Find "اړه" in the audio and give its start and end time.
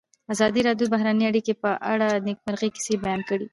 1.91-2.07